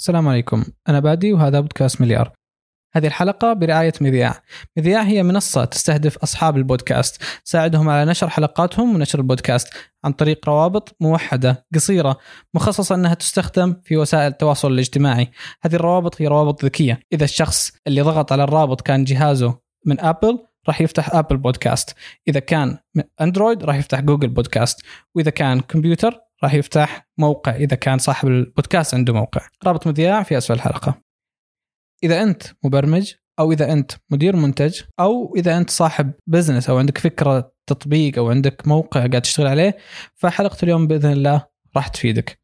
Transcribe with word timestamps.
السلام 0.00 0.28
عليكم. 0.28 0.64
أنا 0.88 1.00
بادي 1.00 1.32
وهذا 1.32 1.60
بودكاست 1.60 2.00
مليار. 2.00 2.32
هذه 2.94 3.06
الحلقة 3.06 3.52
برعاية 3.52 3.92
مذياع 4.00 4.42
مذياع 4.76 5.02
هي 5.02 5.22
منصة 5.22 5.64
تستهدف 5.64 6.18
أصحاب 6.18 6.56
البودكاست. 6.56 7.22
تساعدهم 7.44 7.88
على 7.88 8.10
نشر 8.10 8.28
حلقاتهم 8.28 8.94
ونشر 8.94 9.18
البودكاست 9.18 9.68
عن 10.04 10.12
طريق 10.12 10.48
روابط 10.48 10.96
موحدة 11.00 11.66
قصيرة 11.74 12.18
مخصصة 12.54 12.94
أنها 12.94 13.14
تستخدم 13.14 13.76
في 13.84 13.96
وسائل 13.96 14.32
التواصل 14.32 14.72
الاجتماعي. 14.72 15.30
هذه 15.62 15.74
الروابط 15.74 16.22
هي 16.22 16.26
روابط 16.26 16.64
ذكية. 16.64 17.00
إذا 17.12 17.24
الشخص 17.24 17.72
اللي 17.86 18.00
ضغط 18.00 18.32
على 18.32 18.44
الرابط 18.44 18.80
كان 18.80 19.04
جهازه 19.04 19.58
من 19.86 20.00
أبل 20.00 20.38
راح 20.68 20.80
يفتح 20.80 21.14
Apple 21.14 21.36
Podcasts 21.36 21.94
إذا 22.28 22.40
كان 22.40 22.78
اندرويد 23.20 23.64
راح 23.64 23.76
يفتح 23.76 24.00
Google 24.00 24.28
Podcasts 24.28 24.82
وإذا 25.14 25.30
كان 25.30 25.60
كمبيوتر 25.60 26.20
راح 26.44 26.54
يفتح 26.54 27.08
موقع 27.18 27.56
إذا 27.56 27.76
كان 27.76 27.98
صاحب 27.98 28.28
البودكاست 28.28 28.94
عنده 28.94 29.12
موقع. 29.12 29.40
رابط 29.64 29.86
مذياع 29.86 30.22
في 30.22 30.38
أسفل 30.38 30.54
الحلقة. 30.54 31.02
إذا 32.04 32.22
أنت 32.22 32.42
مبرمج 32.64 33.12
أو 33.38 33.52
إذا 33.52 33.72
أنت 33.72 33.92
مدير 34.10 34.36
منتج 34.36 34.80
أو 35.00 35.34
إذا 35.36 35.58
أنت 35.58 35.70
صاحب 35.70 36.12
بزنس 36.26 36.70
أو 36.70 36.78
عندك 36.78 36.98
فكرة 36.98 37.52
تطبيق 37.66 38.18
أو 38.18 38.30
عندك 38.30 38.68
موقع 38.68 39.00
قاعد 39.00 39.22
تشتغل 39.22 39.46
عليه 39.46 39.76
فحلقة 40.14 40.56
اليوم 40.62 40.86
بإذن 40.86 41.12
الله 41.12 41.46
راح 41.76 41.88
تفيدك. 41.88 42.40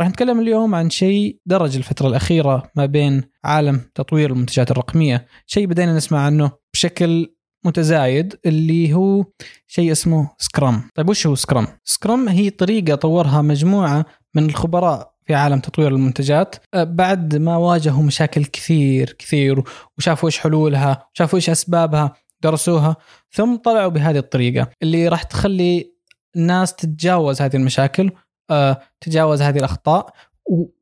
راح 0.00 0.08
نتكلم 0.08 0.40
اليوم 0.40 0.74
عن 0.74 0.90
شيء 0.90 1.38
درج 1.46 1.76
الفترة 1.76 2.08
الأخيرة 2.08 2.70
ما 2.76 2.86
بين 2.86 3.22
عالم 3.44 3.80
تطوير 3.94 4.30
المنتجات 4.30 4.70
الرقمية. 4.70 5.26
شيء 5.46 5.66
بدينا 5.66 5.96
نسمع 5.96 6.20
عنه 6.20 6.50
بشكل 6.74 7.34
متزايد 7.64 8.38
اللي 8.46 8.94
هو 8.94 9.24
شيء 9.66 9.92
اسمه 9.92 10.30
سكرام 10.38 10.82
طيب 10.94 11.08
وش 11.08 11.26
هو 11.26 11.34
سكرام؟ 11.34 11.66
سكرام 11.84 12.28
هي 12.28 12.50
طريقة 12.50 12.94
طورها 12.94 13.42
مجموعة 13.42 14.06
من 14.34 14.44
الخبراء 14.44 15.12
في 15.26 15.34
عالم 15.34 15.60
تطوير 15.60 15.88
المنتجات 15.88 16.56
أه، 16.74 16.84
بعد 16.84 17.36
ما 17.36 17.56
واجهوا 17.56 18.02
مشاكل 18.02 18.44
كثير 18.44 19.12
كثير 19.18 19.62
وشافوا 19.98 20.28
إيش 20.28 20.38
حلولها 20.38 21.08
وشافوا 21.14 21.36
إيش 21.36 21.50
أسبابها 21.50 22.12
درسوها 22.42 22.96
ثم 23.30 23.56
طلعوا 23.56 23.90
بهذه 23.90 24.18
الطريقة 24.18 24.68
اللي 24.82 25.08
راح 25.08 25.22
تخلي 25.22 25.92
الناس 26.36 26.74
تتجاوز 26.74 27.42
هذه 27.42 27.56
المشاكل 27.56 28.10
أه، 28.50 28.80
تتجاوز 29.00 29.42
هذه 29.42 29.58
الأخطاء 29.58 30.14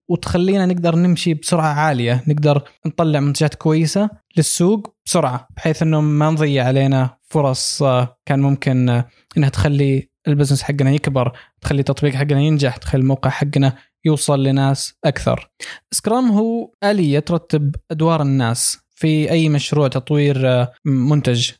وتخلينا 0.08 0.66
نقدر 0.66 0.96
نمشي 0.96 1.34
بسرعة 1.34 1.72
عالية 1.72 2.24
نقدر 2.26 2.62
نطلع 2.86 3.20
منتجات 3.20 3.54
كويسة 3.54 4.10
للسوق 4.36 4.94
بسرعة 5.10 5.48
بحيث 5.56 5.82
إنه 5.82 6.00
ما 6.00 6.30
نضيع 6.30 6.64
علينا 6.66 7.16
فرص 7.22 7.82
آه، 7.82 8.18
كان 8.26 8.40
ممكن 8.40 8.88
آه، 8.88 9.08
إنها 9.36 9.48
تخلي 9.48 10.10
البزنس 10.28 10.62
حقنا 10.62 10.90
يكبر 10.90 11.38
تخلي 11.60 11.80
التطبيق 11.80 12.14
حقنا 12.14 12.40
ينجح 12.40 12.76
تخلي 12.76 13.00
الموقع 13.00 13.30
حقنا 13.30 13.76
يوصل 14.04 14.42
لناس 14.42 14.94
أكثر. 15.04 15.50
سكرام 15.90 16.30
هو 16.30 16.72
اليه 16.84 17.18
ترتب 17.18 17.74
أدوار 17.90 18.22
الناس 18.22 18.78
في 18.90 19.30
أي 19.30 19.48
مشروع 19.48 19.88
تطوير 19.88 20.48
آه، 20.48 20.72
منتج 20.84 21.50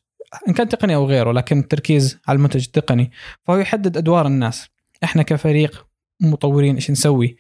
إن 0.49 0.53
كان 0.53 0.69
تقني 0.69 0.95
أو 0.95 1.07
غيره 1.07 1.33
لكن 1.33 1.59
التركيز 1.59 2.19
على 2.29 2.37
المنتج 2.37 2.65
التقني 2.65 3.11
فهو 3.45 3.57
يحدد 3.57 3.97
أدوار 3.97 4.27
الناس. 4.27 4.69
إحنا 5.05 5.23
كفريق 5.23 5.87
مطورين 6.23 6.75
إيش 6.75 6.91
نسوي؟ 6.91 7.37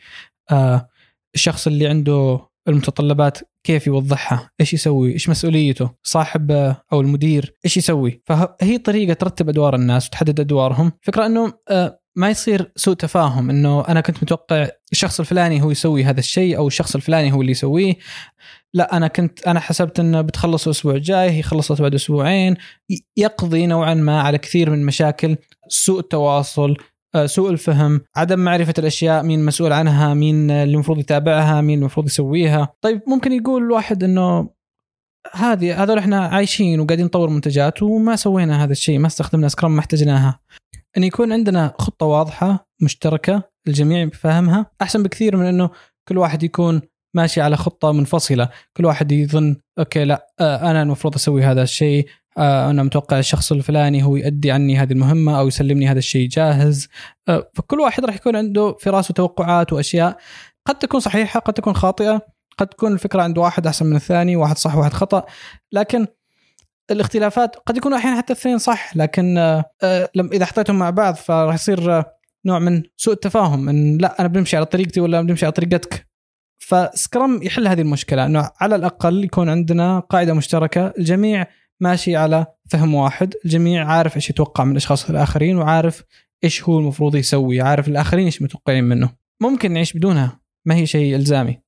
آه 0.51 0.89
الشخص 1.35 1.67
اللي 1.67 1.87
عنده 1.87 2.50
المتطلبات 2.69 3.39
كيف 3.65 3.87
يوضحها؟ 3.87 4.51
إيش 4.61 4.75
يسوي؟ 4.75 5.13
إيش 5.13 5.29
مسؤوليته؟ 5.29 5.91
صاحب 6.03 6.51
أو 6.93 7.01
المدير؟ 7.01 7.55
إيش 7.65 7.77
يسوي؟ 7.77 8.23
فهي 8.27 8.79
طريقة 8.79 9.13
ترتب 9.13 9.49
أدوار 9.49 9.75
الناس 9.75 10.07
وتحدد 10.07 10.41
أدوارهم. 10.41 10.93
فكرة 11.03 11.27
إنه 11.27 11.53
آه، 11.69 12.01
ما 12.17 12.31
يصير 12.31 12.73
سوء 12.77 12.95
تفاهم 12.95 13.51
إنه 13.51 13.85
أنا 13.89 14.01
كنت 14.01 14.23
متوقع 14.23 14.69
الشخص 14.93 15.21
الفلاني 15.21 15.63
هو 15.63 15.71
يسوي 15.71 16.05
هذا 16.05 16.21
الشيء 16.21 16.57
أو 16.57 16.67
الشخص 16.67 16.95
الفلاني 16.95 17.33
هو 17.33 17.41
اللي 17.41 17.53
يسويه. 17.53 17.95
لا 18.75 18.97
أنا 18.97 19.09
كنت 19.09 19.47
أنا 19.47 19.61
حسبت 19.61 20.01
إنه 20.01 20.21
بتخلص 20.21 20.67
الأسبوع 20.67 20.95
الجاي 20.95 21.31
هي 21.31 21.43
خلصت 21.43 21.83
بعد 21.83 21.95
أسبوعين. 21.95 22.57
يقضي 23.17 23.67
نوعا 23.67 23.95
ما 23.95 24.21
على 24.21 24.39
كثير 24.39 24.71
من 24.71 24.87
مشاكل 24.87 25.37
سوء 25.69 26.01
التواصل 26.01 26.77
سوء 27.25 27.51
الفهم 27.51 28.01
عدم 28.17 28.39
معرفة 28.39 28.75
الأشياء 28.79 29.23
مين 29.23 29.45
مسؤول 29.45 29.73
عنها 29.73 30.15
مين 30.15 30.51
اللي 30.51 30.75
المفروض 30.75 30.99
يتابعها 30.99 31.61
مين 31.61 31.79
المفروض 31.79 32.07
يسويها. 32.07 32.69
طيب 32.81 33.03
ممكن 33.07 33.33
يقول 33.33 33.63
الواحد 33.63 34.05
أنه 34.05 34.51
هذه 35.33 35.83
هذول 35.83 35.99
إحنا 35.99 36.27
عايشين 36.27 36.81
وقاعدين 36.81 37.07
نطور 37.07 37.31
منتجات 37.31 37.83
وما 37.83 38.17
سوينا 38.17 38.65
هذا 38.65 38.73
الشيء 38.73 38.99
ما 38.99 39.07
استخدمنا 39.07 39.49
سكرام 39.49 39.73
ما 39.73 39.81
احتاجناها 39.81 40.41
إن 40.97 41.05
يكون 41.05 41.33
عندنا 41.33 41.75
خطة 41.79 42.07
واضحة 42.07 42.69
مشتركة 42.83 43.43
الجميع 43.69 44.09
فاهمها 44.09 44.67
أحسن 44.83 45.03
بكثير 45.03 45.37
من 45.37 45.47
إنه 45.47 45.71
كل 46.09 46.19
واحد 46.19 46.43
يكون 46.43 46.83
ماشي 47.15 47.41
على 47.41 47.57
خطة 47.57 47.93
منفصلة. 47.93 48.49
كل 48.77 48.85
واحد 48.85 49.13
يظن 49.13 49.57
أوكي 49.79 50.05
لا 50.05 50.27
آه، 50.41 50.71
أنا 50.71 50.83
المفروض 50.83 51.15
أسوي 51.15 51.43
هذا 51.43 51.63
الشيء. 51.63 52.07
آه، 52.07 52.20
أنا 52.39 52.83
متوقع 52.83 53.19
الشخص 53.19 53.53
الفلاني 53.53 54.03
هو 54.03 54.17
يؤدي 54.17 54.51
عني 54.51 54.77
هذه 54.77 54.93
المهمة 54.93 55.41
أو 55.41 55.49
يسلمني 55.49 55.89
هذا 55.89 55.99
الشيء 55.99 56.29
جاهز. 56.29 56.89
آه، 57.29 57.51
فكل 57.55 57.81
واحد 57.81 58.05
راح 58.05 58.15
يكون 58.15 58.37
عنده 58.37 58.77
في 58.79 58.91
راسه 58.91 59.15
توقعات 59.15 59.73
وأشياء. 59.73 60.17
قد 60.67 60.79
تكون 60.79 61.01
صحيحة 61.01 61.41
قد 61.41 61.55
تكون 61.55 61.75
خاطئة 61.75 62.21
قد 62.59 62.67
تكون 62.67 62.93
الفكرة 62.93 63.23
عند 63.23 63.39
واحد 63.39 63.67
أحسن 63.67 63.87
من 63.87 63.97
الثاني 63.97 64.37
واحد 64.37 64.59
صح 64.59 64.77
واحد 64.77 64.93
خطأ. 64.93 65.25
لكن 65.73 66.07
الاختلافات 66.91 67.57
قد 67.57 67.77
يكونوا 67.77 67.99
أحيانا 67.99 68.17
حتى 68.17 68.33
الاثنين 68.33 68.59
صح 68.59 68.97
لكن 68.97 69.35
لما 70.15 70.33
إذا 70.33 70.45
حطيتهم 70.45 70.79
مع 70.79 70.91
بعض 70.91 71.15
فراح 71.15 71.55
يصير 71.55 72.03
نوع 72.47 72.59
من 72.59 72.83
سوء 72.97 73.15
التفاهم 73.15 73.69
إن 73.69 73.99
لا 73.99 74.21
أنا 74.21 74.29
بنمشي 74.29 74.57
على 74.57 74.67
طريقتي 74.67 75.01
ولا 75.01 75.23
بنمشي 75.23 75.47
على 75.47 75.53
طريقتك. 75.53 76.07
فسكرام 76.59 77.43
يحل 77.43 77.69
هذه 77.69 77.81
المشكلة 77.81 78.27
إنه 78.27 78.51
على 78.61 78.77
الأقل 78.77 79.25
يكون 79.25 79.49
عندنا 79.49 80.01
قاعدة 80.01 80.35
مشتركة 80.35 80.93
الجميع 80.99 81.47
ماشي 81.81 82.17
على 82.17 82.47
فهم 82.71 82.95
واحد. 82.95 83.35
الجميع 83.45 83.87
عارف 83.87 84.17
إيش 84.17 84.31
يتوقع 84.31 84.65
من 84.65 84.73
الأشخاص 84.73 85.11
الآخرين 85.11 85.59
وعارف 85.59 86.03
إيش 86.45 86.63
هو 86.65 86.79
المفروض 86.79 87.17
يسوي 87.17 87.61
عارف 87.61 87.89
الآخرين 87.89 88.25
إيش 88.25 88.43
متوقعين 88.43 88.85
منه. 88.85 89.11
ممكن 89.43 89.73
نعيش 89.73 89.93
بدونها 89.93 90.41
ما 90.67 90.75
هي 90.75 90.87
شيء 90.87 91.17
إلزامي. 91.17 91.61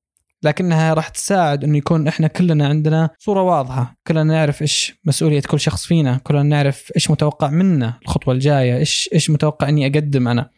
لكنها 0.44 0.94
راح 0.94 1.08
تساعد 1.08 1.64
إنه 1.64 1.78
يكون 1.78 2.08
إحنا 2.08 2.26
كلنا 2.26 2.68
عندنا 2.68 3.10
صورة 3.18 3.42
واضحة، 3.42 3.96
كلنا 4.06 4.22
نعرف 4.22 4.62
إيش 4.62 4.94
مسؤولية 5.04 5.40
كل 5.40 5.60
شخص 5.60 5.86
فينا، 5.86 6.20
كلنا 6.24 6.42
نعرف 6.42 6.92
إيش 6.96 7.10
متوقع 7.10 7.50
منا 7.50 7.94
الخطوة 8.02 8.34
الجاية، 8.34 8.76
إيش 8.76 9.10
إيش 9.12 9.30
متوقع 9.30 9.68
إني 9.68 9.86
أقدم 9.86 10.28
أنا. 10.28 10.50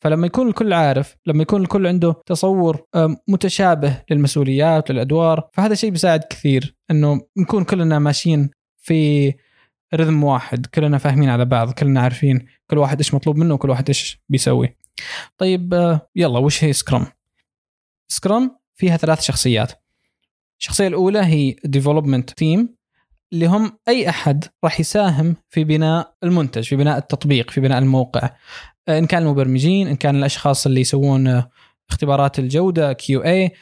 فلما 0.00 0.26
يكون 0.26 0.48
الكل 0.48 0.72
عارف 0.72 1.16
لما 1.26 1.42
يكون 1.42 1.62
الكل 1.62 1.86
عنده 1.86 2.14
تصور 2.26 2.84
متشابه 3.28 4.02
للمسؤوليات 4.10 4.90
للأدوار 4.90 5.48
فهذا 5.52 5.74
شيء 5.74 5.90
بيساعد 5.90 6.24
كثير 6.30 6.76
إنه 6.90 7.20
نكون 7.38 7.64
كلنا 7.64 7.98
ماشيين 7.98 8.50
في 8.80 9.32
rhythm 9.94 10.24
واحد. 10.24 10.66
كلنا 10.66 10.98
فاهمين 10.98 11.28
على 11.28 11.44
بعض 11.44 11.72
كلنا 11.72 12.00
عارفين 12.00 12.46
كل 12.70 12.78
واحد 12.78 12.98
إيش 12.98 13.14
مطلوب 13.14 13.36
منه 13.36 13.54
وكل 13.54 13.70
واحد 13.70 13.88
إيش 13.88 14.20
بيسوي. 14.28 14.76
طيب 15.38 15.74
آه، 15.74 16.10
يلا 16.16 16.38
وش 16.38 16.64
هي 16.64 16.72
Scrum 16.72 17.06
Scrum 18.08 18.58
فيها 18.74 18.96
ثلاث 18.96 19.20
شخصيات. 19.20 19.72
الشخصية 20.60 20.86
الأولى 20.88 21.18
هي 21.18 21.56
development 21.64 22.30
team 22.30 22.74
اللي 23.32 23.46
هم 23.46 23.78
أي 23.88 24.08
أحد 24.08 24.44
راح 24.64 24.80
يساهم 24.80 25.36
في 25.48 25.64
بناء 25.64 26.14
المنتج 26.22 26.62
في 26.68 26.76
بناء 26.76 26.98
التطبيق 26.98 27.50
في 27.50 27.60
بناء 27.60 27.78
الموقع. 27.78 28.30
آه، 28.88 28.98
إن 28.98 29.06
كان 29.06 29.22
المبرمجين 29.22 29.88
إن 29.88 29.96
كان 29.96 30.16
الأشخاص 30.16 30.66
اللي 30.66 30.80
يسوون 30.80 31.26
آه، 31.26 31.50
اختبارات 31.90 32.38
الجودة 32.38 32.96
اي 33.02 33.52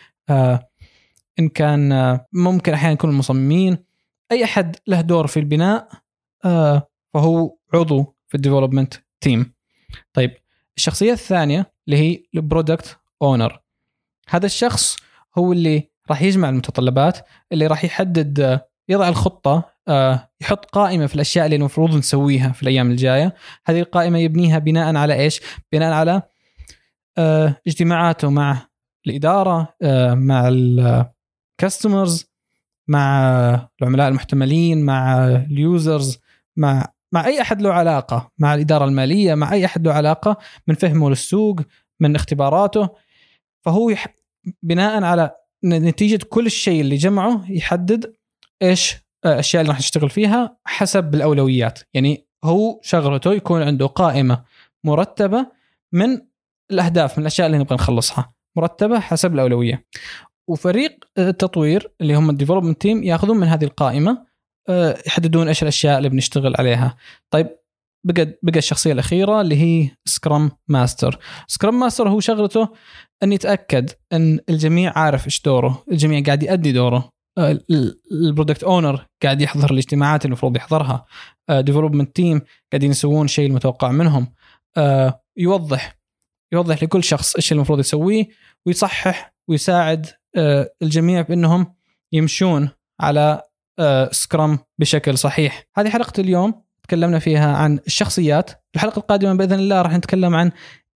إن 1.38 1.48
كان 1.48 2.18
ممكن 2.32 2.72
أحيانا 2.72 2.92
يكون 2.92 3.10
المصممين. 3.10 3.87
أي 4.32 4.44
أحد 4.44 4.76
له 4.86 5.00
دور 5.00 5.26
في 5.26 5.40
البناء 5.40 5.88
آه 6.44 6.88
فهو 7.14 7.56
عضو 7.74 8.16
في 8.28 8.34
ال 8.34 8.39
development 8.39 8.94
team 9.20 9.54
طيب 10.12 10.34
الشخصية 10.76 11.12
الثانية 11.12 11.72
اللي 11.88 11.98
هي 11.98 12.22
ال 12.34 12.42
product 12.42 12.98
owner 13.22 13.60
هذا 14.28 14.46
الشخص 14.46 14.96
هو 15.38 15.52
اللي 15.52 15.90
راح 16.10 16.22
يجمع 16.22 16.48
المتطلبات 16.48 17.18
اللي 17.52 17.66
راح 17.66 17.84
يحدد 17.84 18.40
آه، 18.40 18.68
يضع 18.88 19.08
الخطة 19.08 19.72
آه 19.88 20.30
يحط 20.40 20.64
قائمة 20.64 21.06
في 21.06 21.14
الأشياء 21.14 21.44
اللي 21.44 21.56
المفروض 21.56 21.94
نسويها 21.94 22.52
في 22.52 22.62
الأيام 22.62 22.90
الجاية. 22.90 23.34
هذه 23.66 23.80
القائمة 23.80 24.18
يبنيها 24.18 24.58
بناء 24.58 24.96
على 24.96 25.14
إيش؟ 25.14 25.40
بناء 25.72 25.92
على 25.92 26.22
اجتماعاته 27.66 28.30
مع 28.30 28.68
الإدارة 29.06 29.74
مع 30.14 30.48
الكاستمرز 30.48 32.27
مع 32.88 33.68
العملاء 33.82 34.08
المحتملين 34.08 34.84
مع 34.84 35.26
اليوزرز 35.28 36.18
مع 36.56 36.92
مع 37.12 37.26
أي 37.26 37.40
أحد 37.40 37.62
له 37.62 37.72
علاقة 37.72 38.30
مع 38.38 38.54
الإدارة 38.54 38.84
المالية 38.84 39.34
مع 39.34 39.52
أي 39.52 39.64
أحد 39.64 39.86
له 39.86 39.92
علاقة 39.92 40.36
من 40.66 40.74
فهمه 40.74 41.10
للسوق 41.10 41.60
من 42.00 42.16
اختباراته. 42.16 42.88
فهو 43.64 43.90
يح... 43.90 44.06
بناء 44.62 45.02
على 45.02 45.30
نتيجة 45.64 46.24
كل 46.28 46.46
الشيء 46.46 46.80
اللي 46.80 46.96
جمعه 46.96 47.44
يحدد 47.48 48.14
إيش 48.62 48.96
الاشياء 49.24 49.60
اللي 49.60 49.70
راح 49.72 49.78
نشتغل 49.78 50.10
فيها 50.10 50.56
حسب 50.64 51.14
الأولويات. 51.14 51.78
يعني 51.94 52.26
هو 52.44 52.80
شغلته 52.82 53.32
يكون 53.32 53.62
عنده 53.62 53.86
قائمة 53.86 54.44
مرتبة 54.84 55.46
من 55.92 56.20
الأهداف 56.70 57.18
من 57.18 57.22
الأشياء 57.22 57.46
اللي 57.46 57.58
نبغى 57.58 57.74
نخلصها. 57.74 58.32
مرتبة 58.56 59.00
حسب 59.00 59.34
الأولوية. 59.34 59.84
وفريق 60.48 61.04
التطوير 61.18 61.92
اللي 62.00 62.14
هم 62.14 62.30
ال 62.30 62.34
development 62.34 62.80
team 62.80 63.02
ياخذون 63.02 63.36
من 63.36 63.46
هذه 63.46 63.64
القائمة 63.64 64.26
آه، 64.68 64.98
يحددون 65.06 65.48
إيش 65.48 65.62
الأشياء 65.62 65.98
اللي 65.98 66.08
بنشتغل 66.08 66.54
عليها. 66.58 66.96
طيب 67.30 67.46
بقى 68.06 68.38
بقى 68.42 68.58
الشخصية 68.58 68.92
الأخيرة 68.92 69.40
اللي 69.40 69.56
هي 69.56 69.90
Scrum 70.04 70.50
Master 70.68 71.18
Scrum 71.46 71.80
Master 71.80 72.08
هو 72.08 72.20
شغلته 72.20 72.68
أن 73.22 73.32
يتأكد 73.32 73.90
أن 74.12 74.40
الجميع 74.48 74.98
عارف 74.98 75.26
إيش 75.26 75.42
دوره 75.42 75.84
الجميع 75.92 76.22
قاعد 76.22 76.42
يؤدي 76.42 76.72
دوره. 76.72 77.10
آه، 77.38 77.58
ال 78.12 78.19
product 78.19 78.64
owner 78.64 79.06
قاعد 79.22 79.40
يحضر 79.40 79.70
الاجتماعات 79.70 80.24
اللي 80.24 80.32
المفروض 80.32 80.56
يحضرها. 80.56 81.06
development 81.50 82.16
team 82.16 82.40
قاعدين 82.72 82.90
يسوون 82.90 83.24
الشيء 83.24 83.46
المتوقع 83.46 83.90
منهم. 83.90 84.32
آه، 84.76 85.22
يوضح 85.36 85.98
يوضح 86.52 86.82
لكل 86.82 87.04
شخص 87.04 87.34
إيش 87.36 87.52
المفروض 87.52 87.78
يسويه 87.78 88.28
ويصحح 88.66 89.34
ويساعد 89.48 90.06
آه، 90.06 90.17
الجميع 90.82 91.20
بأنهم 91.20 91.74
يمشون 92.12 92.70
على 93.00 93.42
Scrum 94.10 94.58
بشكل 94.78 95.18
صحيح. 95.18 95.64
هذه 95.76 95.88
حلقة 95.88 96.20
اليوم 96.20 96.62
تكلمنا 96.82 97.18
فيها 97.18 97.56
عن 97.56 97.78
الشخصيات. 97.86 98.50
الحلقة 98.74 98.98
القادمة 98.98 99.34
بإذن 99.34 99.58
الله 99.58 99.82
راح 99.82 99.92
نتكلم 99.92 100.34
عن 100.34 100.50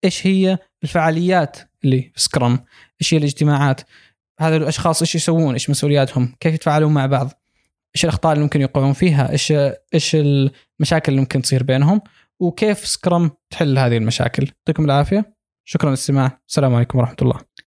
إيش 0.04 0.28
هي 0.28 0.58
الفعاليات 0.84 1.58
اللي 1.84 2.02
في 2.02 2.22
Scrum 2.22 2.60
إيش 3.02 3.14
هي 3.14 3.18
الاجتماعات 3.18 3.82
هذا 4.40 4.56
الأشخاص 4.56 5.02
إيش 5.02 5.16
يسوون 5.16 5.54
إيش 5.54 5.70
مسؤولياتهم 5.70 6.36
كيف 6.40 6.54
يتفاعلون 6.54 6.94
مع 6.94 7.06
بعض 7.06 7.32
إيش 7.96 8.04
الأخطاء 8.04 8.34
اللي 8.34 8.44
ممكن 8.44 8.62
يقعون 8.62 8.94
فيها 8.94 9.32
إيش 9.32 9.54
إيش 9.94 10.16
المشاكل 10.16 11.12
اللي 11.12 11.22
ممكن 11.22 11.42
تصير 11.42 11.64
بينهم 11.64 12.02
وكيف 12.40 12.88
سكرام 12.88 13.32
تحل 13.50 13.78
هذه 13.78 13.98
المشاكل. 13.98 14.44
يعطيكم 14.44 14.86
العافية. 14.86 15.34
شكرا 15.66 15.90
للاستماع 15.90 16.40
السلام 16.48 16.76
عليكم 16.76 17.00
ورحمة 17.00 17.16
الله. 17.22 17.40